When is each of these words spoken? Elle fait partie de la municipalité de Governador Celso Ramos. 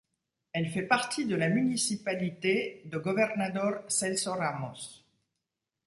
Elle 0.51 0.71
fait 0.71 0.87
partie 0.87 1.27
de 1.27 1.35
la 1.35 1.47
municipalité 1.47 2.81
de 2.85 2.97
Governador 2.97 3.83
Celso 3.87 4.31
Ramos. 4.33 5.03